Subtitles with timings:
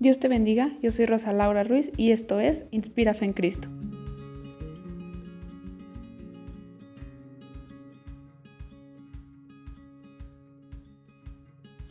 [0.00, 3.68] Dios te bendiga, yo soy Rosa Laura Ruiz y esto es Inspira Fe en Cristo.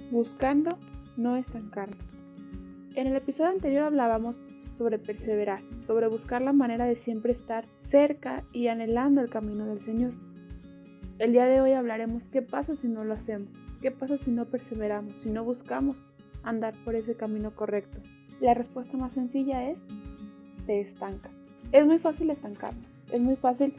[0.09, 0.79] Buscando,
[1.17, 1.97] no estancarnos.
[2.95, 4.39] En el episodio anterior hablábamos
[4.77, 9.81] sobre perseverar, sobre buscar la manera de siempre estar cerca y anhelando el camino del
[9.81, 10.13] Señor.
[11.19, 13.51] El día de hoy hablaremos qué pasa si no lo hacemos,
[13.81, 16.05] qué pasa si no perseveramos, si no buscamos
[16.47, 17.99] andar por ese camino correcto.
[18.39, 19.81] La respuesta más sencilla es,
[20.65, 21.29] te estanca.
[21.71, 23.73] Es muy fácil estancarnos, es muy fácil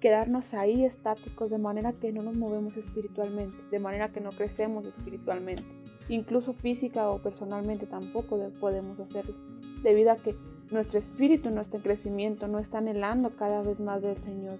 [0.00, 4.84] quedarnos ahí estáticos de manera que no nos movemos espiritualmente, de manera que no crecemos
[4.84, 5.64] espiritualmente.
[6.08, 9.34] Incluso física o personalmente tampoco podemos hacerlo,
[9.82, 10.34] debido a que
[10.72, 14.58] nuestro espíritu en crecimiento, no está anhelando cada vez más del Señor.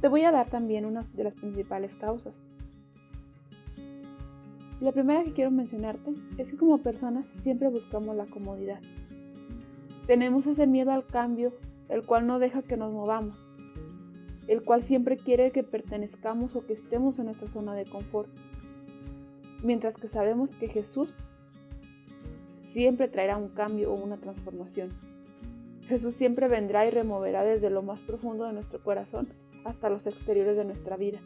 [0.00, 2.40] Te voy a dar también una de las principales causas.
[4.80, 8.80] La primera que quiero mencionarte es que como personas siempre buscamos la comodidad.
[10.06, 11.52] Tenemos ese miedo al cambio,
[11.90, 13.36] el cual no deja que nos movamos,
[14.46, 18.30] el cual siempre quiere que pertenezcamos o que estemos en nuestra zona de confort.
[19.62, 21.14] Mientras que sabemos que Jesús
[22.62, 24.88] siempre traerá un cambio o una transformación.
[25.88, 29.28] Jesús siempre vendrá y removerá desde lo más profundo de nuestro corazón
[29.64, 31.18] hasta los exteriores de nuestra vida,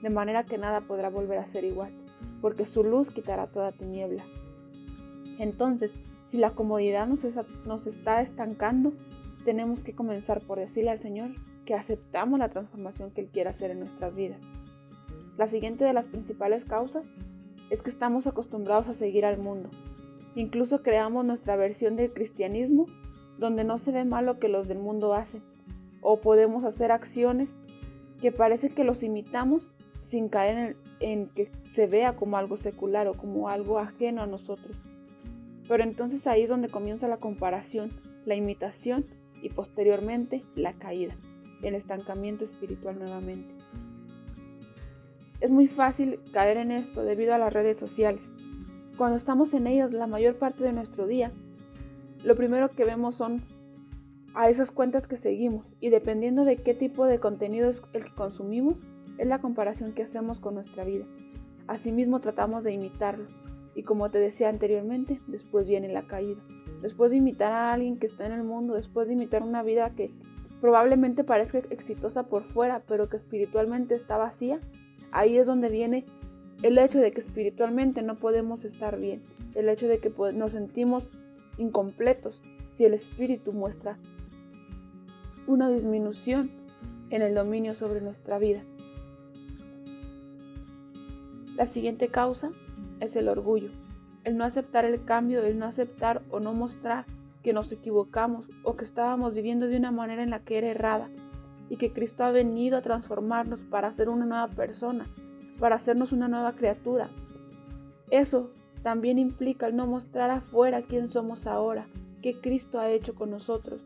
[0.00, 1.90] de manera que nada podrá volver a ser igual,
[2.40, 4.24] porque su luz quitará toda tiniebla.
[5.38, 5.94] Entonces,
[6.26, 8.92] si la comodidad nos, está estancando,
[9.44, 11.30] tenemos que comenzar por decirle al Señor
[11.64, 14.40] que aceptamos la transformación que Él quiere hacer en nuestras vidas.
[15.36, 17.06] La siguiente de las principales causas
[17.70, 19.70] es que estamos acostumbrados a seguir al mundo.
[20.34, 22.86] Incluso creamos nuestra versión del cristianismo
[23.38, 25.42] donde no se ve mal lo que los del mundo hacen,
[26.02, 27.54] o podemos hacer acciones
[28.20, 29.72] que parece que los imitamos
[30.10, 34.76] sin caer en, que se vea como algo secular o como algo ajeno a nosotros.
[35.68, 37.92] Pero entonces ahí es donde comienza la comparación,
[38.26, 39.06] la imitación
[39.40, 41.14] y posteriormente la caída,
[41.62, 43.54] el estancamiento espiritual nuevamente.
[45.38, 48.32] Es muy fácil caer en esto debido a las redes sociales.
[48.98, 51.30] Cuando estamos en ellas la mayor parte de nuestro día,
[52.24, 53.42] lo primero que vemos son
[54.34, 58.14] a esas cuentas que seguimos y dependiendo de qué tipo de contenido es el que
[58.14, 58.76] consumimos,
[59.18, 61.04] es la comparación que hacemos con nuestra vida.
[61.66, 63.26] Asimismo tratamos de imitarlo
[63.74, 66.40] y como te decía anteriormente, después viene la caída.
[66.82, 69.94] Después de imitar a alguien que está en el mundo, después de imitar una vida
[69.94, 70.10] que
[70.60, 74.60] probablemente parezca exitosa por fuera, pero que espiritualmente está vacía,
[75.12, 76.04] ahí es donde viene
[76.62, 79.22] el hecho de que espiritualmente no podemos estar bien,
[79.54, 81.10] el hecho de que nos sentimos
[81.58, 83.98] incompletos si el espíritu muestra
[85.46, 86.50] una disminución
[87.10, 88.62] en el dominio sobre nuestra vida.
[91.60, 92.52] La siguiente causa
[93.00, 93.68] es el orgullo,
[94.24, 97.04] el no aceptar el cambio, el no aceptar o no mostrar
[97.42, 101.10] que nos equivocamos o que estábamos viviendo de una manera en la que era errada
[101.68, 105.06] y que Cristo ha venido a transformarnos para ser una nueva persona,
[105.58, 107.10] para hacernos una nueva criatura.
[108.10, 111.88] Eso también implica el no mostrar afuera quién somos ahora,
[112.22, 113.84] qué Cristo ha hecho con nosotros,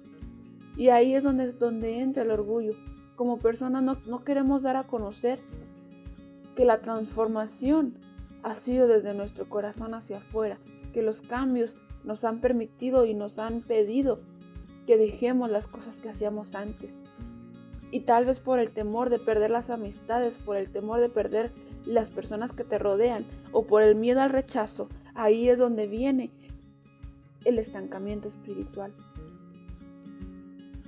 [0.77, 2.75] y ahí es donde, entra el orgullo.
[3.17, 5.41] Como personas no queremos dar a conocer
[6.55, 7.95] que la transformación
[8.43, 10.59] ha sido desde nuestro corazón hacia afuera,
[10.93, 14.21] que los cambios nos han permitido y nos han pedido
[14.87, 17.01] que dejemos las cosas que hacíamos antes.
[17.91, 21.53] Y tal vez por el temor de perder las amistades, por el temor de perder
[21.87, 26.31] las personas que te rodean o por el miedo al rechazo, ahí es donde viene
[27.45, 28.93] el estancamiento espiritual.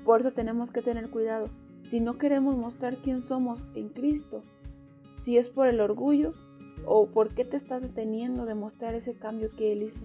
[0.04, 1.48] Por eso tenemos que tener cuidado.
[1.82, 4.42] Si no queremos mostrar quién somos en Cristo,
[5.16, 6.34] si es por el orgullo
[6.84, 10.04] o por qué te estás deteniendo de mostrar ese cambio que Él hizo.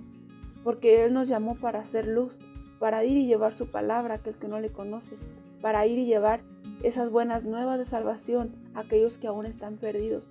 [0.63, 2.39] Porque Él nos llamó para hacer luz,
[2.79, 5.17] para ir y llevar su palabra a aquel que no le conoce,
[5.61, 6.41] para ir y llevar
[6.83, 10.29] esas buenas nuevas de salvación a aquellos que aún están perdidos.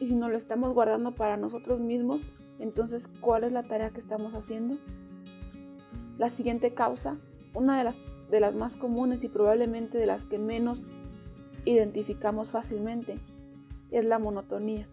[0.00, 2.22] Y si no lo estamos guardando para nosotros mismos,
[2.58, 4.78] entonces, ¿cuál es la tarea que estamos haciendo?
[6.18, 7.18] La siguiente causa,
[7.54, 7.94] una de las
[8.30, 10.82] de las más comunes y probablemente de las que menos
[11.64, 13.18] identificamos fácilmente,
[13.90, 14.88] es la monotonía,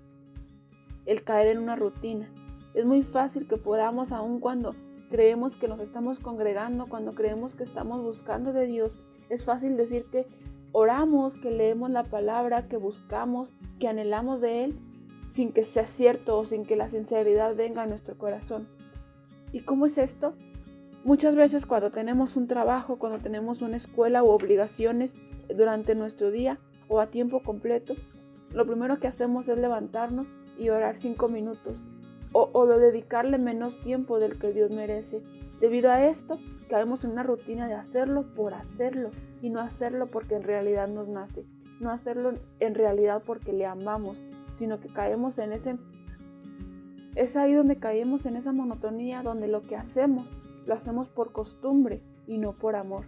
[1.06, 2.30] el caer en una rutina.
[2.74, 4.76] Es muy fácil que podamos, aun cuando
[5.10, 8.98] creemos que nos estamos congregando, cuando creemos que estamos buscando de Dios,
[9.30, 10.28] es fácil decir que
[10.72, 14.80] oramos, que leemos la palabra, que buscamos, que anhelamos de Él,
[15.30, 18.68] sin que sea cierto o sin que la sinceridad venga a nuestro corazón.
[19.52, 20.34] ¿Y cómo es esto?
[21.04, 25.16] Muchas veces cuando tenemos un trabajo, cuando tenemos una escuela u obligaciones
[25.54, 27.96] durante nuestro día o a tiempo completo,
[28.54, 30.28] lo primero que hacemos es levantarnos
[30.58, 31.76] y orar cinco minutos.
[32.36, 35.22] o, de dedicarle menos tiempo del que Dios merece.
[35.60, 39.12] Debido a esto, caemos en una rutina de hacerlo por hacerlo
[39.44, 41.46] y no hacerlo porque en realidad nos nace,
[41.80, 44.20] no hacerlo en realidad porque le amamos,
[44.56, 45.78] sino que caemos en ese...
[47.14, 50.28] Es ahí donde caemos en esa monotonía donde lo que hacemos
[50.66, 53.06] lo hacemos por costumbre y no por amor.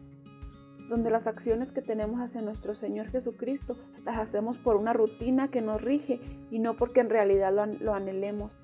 [0.90, 5.62] Donde las acciones que tenemos hacia nuestro Señor Jesucristo las hacemos por una rutina que
[5.62, 6.20] nos rige
[6.52, 8.56] y no porque en realidad lo, lo anhelemos.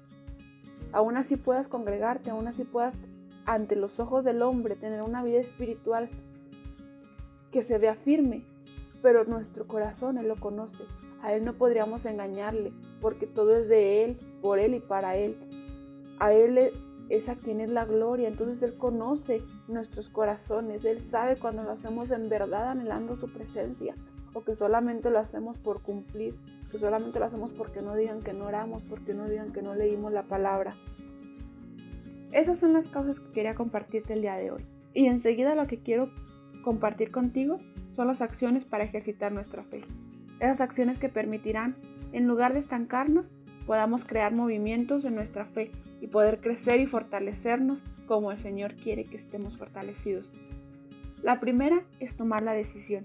[0.92, 2.96] Aún así puedas congregarte, aún así puedas
[3.46, 6.10] ante los ojos del hombre tener una vida espiritual
[7.52, 8.44] que se vea firme,
[9.02, 10.84] pero nuestro corazón Él lo conoce.
[11.22, 15.36] A Él no podríamos engañarle, porque todo es de Él, por Él y para Él.
[16.20, 16.72] A Él
[17.12, 21.72] es a quien es la gloria, entonces Él conoce nuestros corazones, Él sabe cuando lo
[21.72, 23.96] hacemos en verdad anhelando su presencia,
[24.34, 26.36] o que solamente lo hacemos por cumplir,
[26.72, 29.76] que solamente lo hacemos porque no digan que no oramos, porque no digan que no
[29.76, 30.74] leímos la palabra.
[32.32, 34.66] Esas son las cosas que quería compartirte el día de hoy.
[34.94, 36.10] Y enseguida lo que quiero
[36.64, 37.60] compartir contigo
[37.94, 39.82] son las acciones para ejercitar nuestra fe.
[40.40, 41.76] Esas acciones que permitirán,
[42.14, 43.26] en lugar de estancarnos,
[43.68, 45.72] podamos crear movimientos en nuestra fe
[46.02, 50.34] y poder crecer y fortalecernos como el Señor quiere que estemos fortalecidos.
[51.22, 53.04] La primera es tomar la decisión.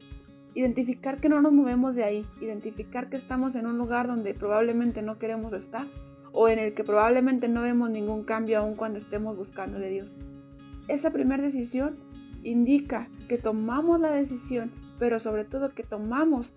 [0.54, 5.02] Identificar que no nos movemos de ahí, identificar que estamos en un lugar donde probablemente
[5.02, 5.86] no queremos estar
[6.32, 10.08] o en el que probablemente no vemos ningún cambio aún cuando estemos buscando de Dios.
[10.88, 11.96] Esa primera decisión
[12.42, 16.52] indica que tomamos la decisión, pero sobre todo que tomamos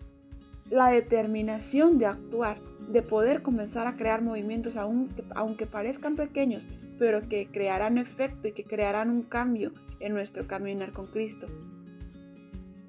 [0.69, 2.57] la determinación de actuar,
[2.89, 6.63] de poder comenzar a crear movimientos aunque, aunque parezcan pequeños,
[6.97, 11.47] pero que crearán efecto y que crearán un cambio en nuestro caminar con Cristo.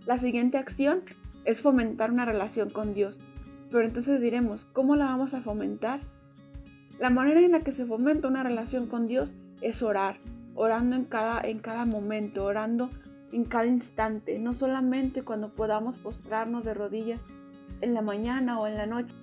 [0.07, 1.03] La siguiente acción
[1.45, 3.21] es fomentar una relación con Dios.
[3.71, 6.01] Pero entonces diremos, ¿cómo la vamos a fomentar?
[6.99, 10.19] La manera en la que se fomenta una relación con Dios es orar,
[10.55, 12.91] orando en cada, en cada momento, orando
[13.33, 17.21] en cada instante, no solamente cuando podamos postrarnos de rodillas
[17.81, 19.15] en la mañana o en la noche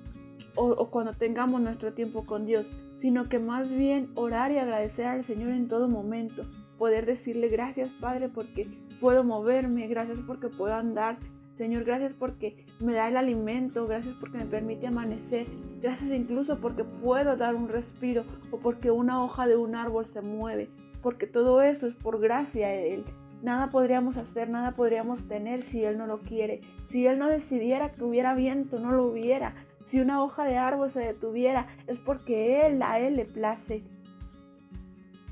[0.58, 2.66] o, cuando tengamos nuestro tiempo con Dios,
[2.98, 6.46] sino que más bien orar y agradecer al Señor en todo momento,
[6.78, 8.68] poder decirle gracias Padre porque
[9.00, 11.18] puedo moverme, gracias porque puedo andar,
[11.58, 15.48] Señor, gracias porque me da el alimento, gracias porque me permite amanecer,
[15.82, 20.22] gracias incluso porque puedo dar un respiro o porque una hoja de un árbol se
[20.22, 20.70] mueve,
[21.02, 23.04] porque todo eso es por gracia de Él.
[23.42, 26.62] Nada podríamos hacer, nada podríamos tener si Él no lo quiere.
[26.90, 29.54] Si Él no decidiera que hubiera viento, no lo hubiera.
[29.86, 33.84] Si una hoja de árbol se detuviera, es porque Él a Él le place.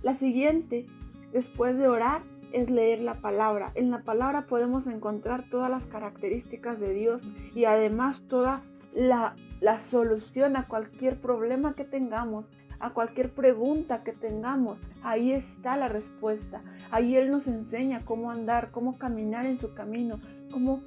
[0.03, 0.85] La siguiente,
[1.33, 2.21] después de orar,
[2.53, 3.71] es leer la palabra.
[3.75, 7.21] En la palabra podemos encontrar todas las características de Dios
[7.53, 8.61] y además toda
[8.93, 12.45] la, la solución a cualquier problema que tengamos,
[12.79, 14.77] a cualquier pregunta que tengamos.
[15.03, 16.61] Ahí está la respuesta.
[16.91, 20.19] Ahí Él nos enseña cómo andar, cómo caminar en su camino,
[20.51, 20.81] cómo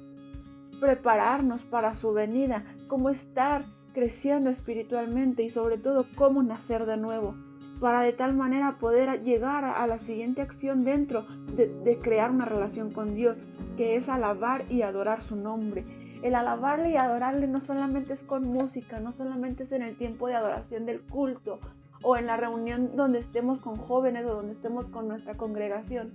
[0.79, 7.35] prepararnos para su venida, cómo estar creciendo espiritualmente y sobre todo cómo nacer de nuevo
[7.79, 11.25] para de tal manera poder llegar a la siguiente acción dentro
[11.55, 13.37] de, crear una relación con Dios,
[13.77, 15.85] que es alabar y adorar su nombre.
[16.21, 20.27] El alabarle y adorarle no solamente es con música, no solamente es en el tiempo
[20.27, 21.59] de adoración del culto
[22.01, 26.13] o en la reunión donde estemos con jóvenes o donde estemos con nuestra congregación.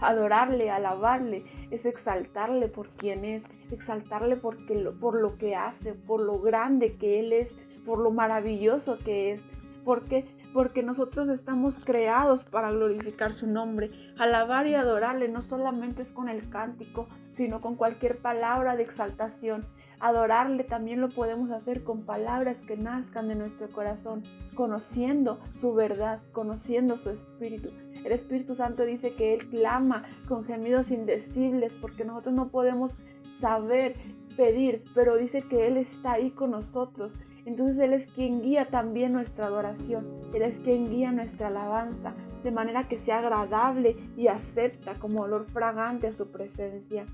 [0.00, 6.40] Adorarle, alabarle, es exaltarle por quien es, exaltarle porque por lo que hace, por lo
[6.40, 9.44] grande que Él es, por lo maravilloso que es,
[9.84, 10.26] ¿Por qué?
[10.52, 13.90] Porque nosotros estamos creados para glorificar su nombre.
[14.18, 19.64] Alabar y adorarle no solamente es con el cántico, sino con cualquier palabra de exaltación.
[20.00, 24.22] Adorarle también lo podemos hacer con palabras que nazcan de nuestro corazón,
[24.54, 27.70] conociendo su verdad, conociendo su espíritu.
[28.04, 32.92] El Espíritu Santo dice que Él clama con gemidos indecibles porque nosotros no podemos
[33.34, 33.94] saber
[34.36, 37.12] pedir, pero dice que Él está ahí con nosotros
[37.46, 42.50] entonces Él es quien guía también nuestra adoración, Él es quien guía nuestra alabanza, de
[42.50, 47.06] manera que sea agradable y acepta como olor fragante a su presencia.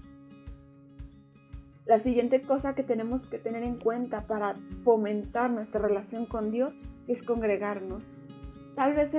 [1.87, 6.75] La siguiente cosa que tenemos que tener en cuenta para fomentar nuestra relación con Dios
[7.07, 8.03] es congregarnos.
[8.75, 9.17] Tal vez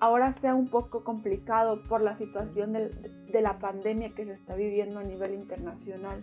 [0.00, 4.98] ahora sea un poco complicado por la situación de, la pandemia que se está viviendo
[4.98, 6.20] a nivel internacional.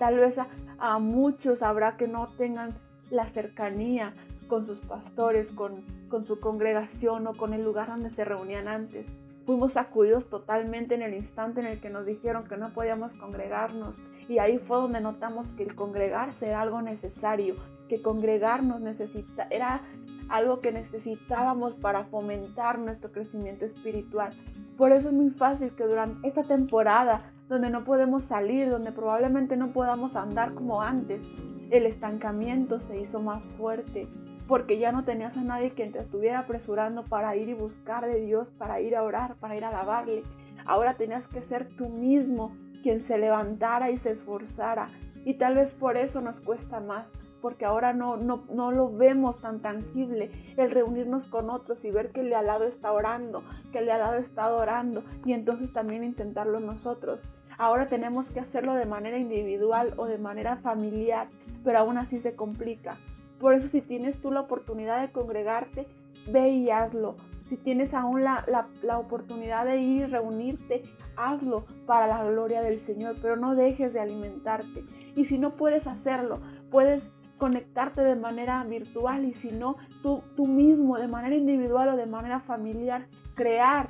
[0.00, 0.36] Tal vez
[0.78, 2.74] a muchos habrá que no tengan
[3.10, 4.14] la cercanía
[4.48, 9.06] con sus pastores, con, con su congregación o con el lugar donde se reunían antes.
[9.46, 13.94] Fuimos sacudidos totalmente en el instante en el que nos dijeron que no podíamos congregarnos
[14.28, 17.56] y ahí fue donde notamos que el congregarse era algo necesario,
[17.88, 19.80] que congregarnos necesita, era
[20.28, 24.30] algo que necesitábamos para fomentar nuestro crecimiento espiritual.
[24.76, 29.56] Por eso es muy fácil que durante esta temporada, donde no podemos salir, donde probablemente
[29.56, 31.26] no podamos andar como antes,
[31.70, 34.06] el estancamiento se hizo más fuerte,
[34.46, 38.20] porque ya no tenías a nadie que te estuviera apresurando para ir y buscar de
[38.20, 40.22] Dios, para ir a orar, para ir a alabarle.
[40.66, 44.88] Ahora tenías que ser tú mismo quien se levantara y se esforzara.
[45.24, 49.38] Y tal vez por eso nos cuesta más, porque ahora no, no, no lo vemos
[49.40, 53.42] tan tangible el reunirnos con otros y ver que el de al lado está orando,
[53.72, 57.20] que el de al lado está adorando y entonces también intentarlo nosotros.
[57.58, 61.28] Ahora tenemos que hacerlo de manera individual o de manera familiar,
[61.64, 62.96] pero aún así se complica.
[63.40, 65.86] Por eso si tienes tú la oportunidad de congregarte,
[66.28, 67.16] ve y hazlo.
[67.48, 68.44] Si tienes aún la,
[68.82, 70.82] la, oportunidad de ir reunirte,
[71.16, 74.84] hazlo para la gloria del Señor, pero no dejes de alimentarte.
[75.16, 76.40] Y si no puedes hacerlo,
[76.70, 81.96] puedes conectarte de manera virtual y si no, tú, tú mismo, de manera individual o
[81.96, 83.88] de manera familiar, crear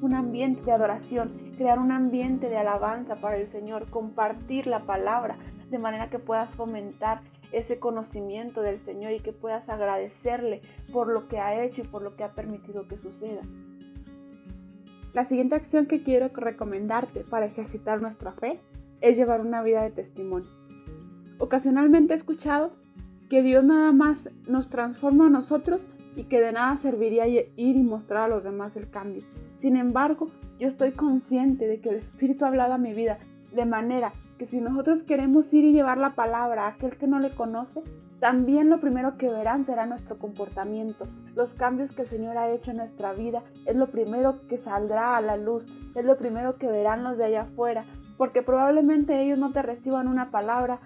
[0.00, 5.36] un ambiente de adoración, crear un ambiente de alabanza para el Señor, compartir la palabra
[5.70, 7.20] de manera que puedas fomentar
[7.52, 10.60] ese conocimiento del Señor y que puedas agradecerle
[10.92, 13.42] por lo que ha hecho y por lo que ha permitido que suceda.
[15.12, 18.60] La siguiente acción que quiero recomendarte para ejercitar nuestra fe
[19.00, 20.50] es llevar una vida de testimonio.
[21.38, 22.72] Ocasionalmente he escuchado
[23.28, 25.86] que Dios nada más nos transforma a nosotros
[26.16, 29.24] y que de nada serviría ir y mostrar a los demás el cambio.
[29.58, 33.18] Sin embargo, yo estoy consciente de que el Espíritu ha hablado a mi vida
[33.54, 37.18] de manera que si nosotros queremos ir y llevar la palabra a aquel que no
[37.18, 37.82] le conoce,
[38.20, 41.06] también lo primero que verán será nuestro comportamiento.
[41.34, 45.16] Los cambios que el Señor ha hecho en nuestra vida es lo primero que saldrá
[45.16, 47.84] a la luz, es lo primero que verán los de allá afuera,
[48.16, 50.80] porque probablemente ellos no te reciban una palabra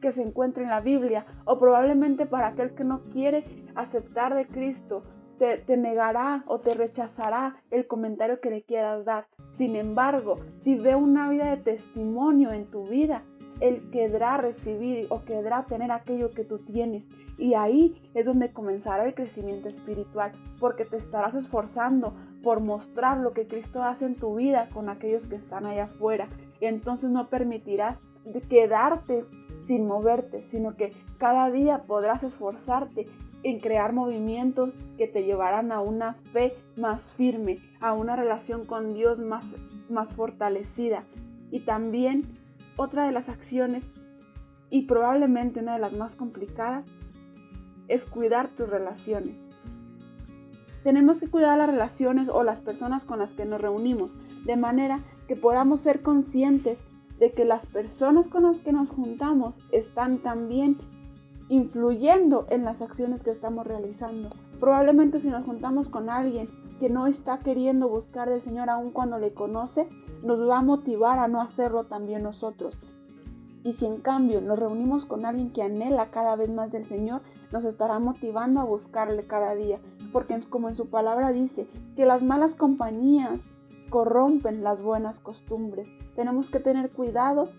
[0.00, 3.44] que se encuentre en la Biblia, o probablemente para aquel que no quiere
[3.76, 5.04] aceptar de Cristo,
[5.38, 9.26] te, negará o te rechazará el comentario que le quieras dar.
[9.52, 13.22] Sin embargo, si ve una vida de testimonio en tu vida,
[13.60, 17.08] él querrá recibir o querrá tener aquello que tú tienes.
[17.38, 23.32] Y ahí es donde comenzará el crecimiento espiritual, porque te estarás esforzando por mostrar lo
[23.32, 26.28] que Cristo hace en tu vida con aquellos que están allá afuera.
[26.60, 28.02] Entonces no permitirás
[28.48, 29.24] quedarte
[29.64, 33.06] sin moverte, sino que cada día podrás esforzarte
[33.42, 38.94] en crear movimientos que te llevarán a una fe más firme, a una relación con
[38.94, 39.54] Dios más,
[39.88, 41.04] más fortalecida.
[41.50, 42.38] Y también
[42.76, 43.90] otra de las acciones,
[44.70, 46.86] y probablemente una de las más complicadas,
[47.88, 49.48] es cuidar tus relaciones.
[50.82, 55.00] Tenemos que cuidar las relaciones o las personas con las que nos reunimos, de manera
[55.28, 56.82] que podamos ser conscientes
[57.18, 60.78] de que las personas con las que nos juntamos están también
[61.52, 64.30] influyendo en las acciones que estamos realizando.
[64.58, 66.48] Probablemente si nos juntamos con alguien
[66.80, 69.86] que no está queriendo buscar del Señor aun cuando le conoce,
[70.22, 72.78] nos va a motivar a no hacerlo también nosotros.
[73.64, 77.20] Y si en cambio nos reunimos con alguien que anhela cada vez más del Señor,
[77.52, 79.78] nos estará motivando a buscarle cada día.
[80.10, 83.42] Porque como en su palabra dice, que las malas compañías
[83.90, 85.92] corrompen las buenas costumbres.
[86.16, 87.50] Tenemos que tener cuidado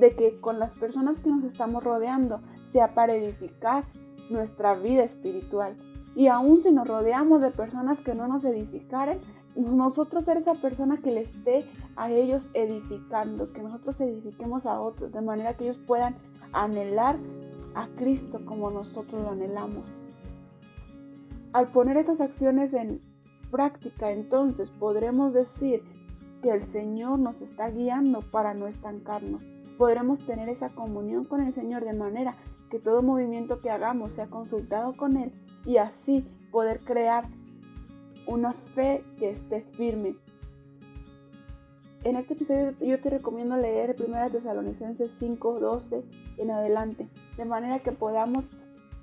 [0.00, 3.84] de que con las personas que nos estamos rodeando sea para edificar
[4.30, 5.76] nuestra vida espiritual.
[6.16, 9.20] Y aún si nos rodeamos de personas que no nos edificaren,
[9.54, 11.64] nosotros ser esa persona que le esté
[11.96, 16.16] a ellos edificando, que nosotros edifiquemos a otros, de manera que ellos puedan
[16.52, 17.18] anhelar
[17.74, 19.86] a Cristo como nosotros lo anhelamos.
[21.52, 23.00] Al poner estas acciones en
[23.50, 25.82] práctica, entonces podremos decir
[26.42, 29.44] que el Señor nos está guiando para no estancarnos
[29.80, 32.36] podremos tener esa comunión con el Señor de manera
[32.70, 35.32] que todo movimiento que hagamos sea consultado con Él
[35.64, 36.22] y así
[36.52, 37.24] poder crear
[38.26, 40.16] una fe que esté firme.
[42.04, 46.04] En este episodio yo te recomiendo leer 1 Tesalonicenses 5, 12
[46.36, 47.08] en adelante,
[47.38, 48.44] de manera que podamos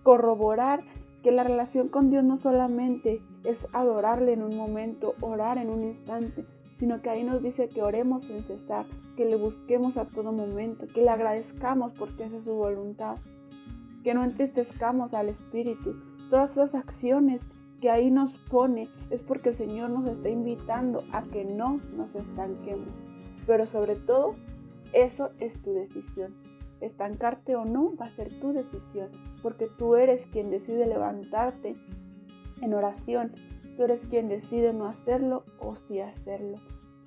[0.03, 0.83] corroborar
[1.23, 5.85] que la relación con Dios no solamente es adorarle en un momento, orar en un
[5.85, 6.45] instante,
[6.77, 10.85] sino que ahí nos dice que oremos sin cesar, que le busquemos a todo momento,
[10.87, 13.17] que le agradezcamos porque esa es su voluntad,
[14.03, 15.95] que no entristezcamos al Espíritu.
[16.29, 17.41] Todas esas acciones
[17.81, 22.15] que ahí nos pone es porque el Señor nos está invitando a que no nos
[22.15, 22.89] estanquemos.
[23.47, 24.35] Pero sobre todo,
[24.93, 26.35] eso es tu decisión.
[26.79, 29.09] Estancarte o no va a ser tu decisión,
[29.41, 31.75] porque tú eres quien decide levantarte
[32.61, 33.31] en oración
[33.77, 36.57] Tú eres quien decide no hacerlo o sí hacerlo.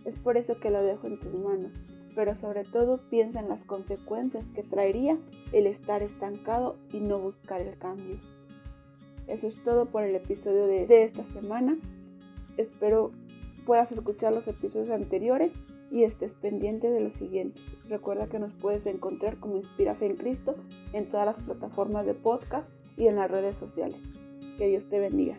[0.04, 1.72] Es por eso que lo dejo en tus manos.
[2.12, 5.16] pero sobre todo piensa en las consecuencias que traería
[5.52, 8.18] el estar estancado y no buscar el cambio.
[9.28, 11.78] Eso es todo por el episodio de, esta semana.
[12.56, 13.12] Espero
[13.64, 15.52] puedas escuchar los episodios anteriores
[15.92, 17.76] y estés pendiente de los siguientes.
[17.88, 20.56] Recuerda que nos puedes encontrar como Inspira en Cristo
[20.92, 24.00] en todas las plataformas de podcast y en las redes sociales.
[24.58, 25.38] Que Dios te bendiga.